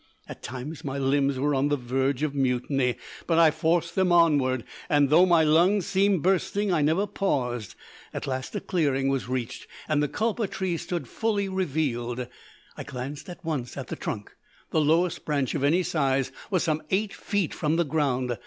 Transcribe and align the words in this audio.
At 0.27 0.41
times 0.41 0.83
my 0.83 0.97
limbs 0.97 1.37
were 1.37 1.53
on 1.53 1.67
the 1.67 1.77
verge 1.77 2.23
of 2.23 2.33
mutiny, 2.33 2.95
but 3.27 3.37
I 3.37 3.51
forced 3.51 3.93
them 3.93 4.11
onward, 4.11 4.63
and 4.89 5.11
though 5.11 5.27
my 5.27 5.43
lungs 5.43 5.85
seemed 5.85 6.23
bursting, 6.23 6.73
I 6.73 6.81
never 6.81 7.05
paused. 7.05 7.75
At 8.11 8.25
last 8.25 8.55
a 8.55 8.61
clearing 8.61 9.09
was 9.09 9.29
reached 9.29 9.67
and 9.87 10.01
the 10.01 10.07
kulpa 10.07 10.47
tree 10.49 10.77
stood 10.77 11.07
fully 11.07 11.47
revealed. 11.47 12.27
I 12.75 12.83
glanced 12.83 13.29
at 13.29 13.45
once 13.45 13.77
at 13.77 13.89
the 13.89 13.95
trunk. 13.95 14.35
The 14.71 14.81
lowest 14.81 15.23
branch 15.23 15.53
of 15.53 15.63
any 15.63 15.83
size 15.83 16.31
was 16.49 16.63
some 16.63 16.81
eight 16.89 17.13
feet 17.13 17.53
from 17.53 17.75
the 17.75 17.85
ground. 17.85 18.39